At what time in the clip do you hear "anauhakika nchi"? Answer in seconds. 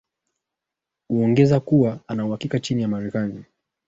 2.07-2.81